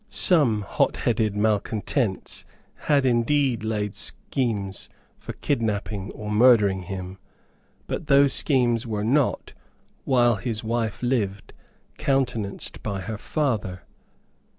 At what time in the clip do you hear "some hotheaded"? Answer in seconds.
0.09-1.35